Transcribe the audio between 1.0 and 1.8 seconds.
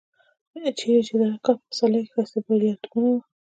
چې د هغه کال په